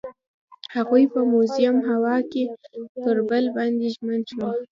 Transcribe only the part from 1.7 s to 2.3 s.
هوا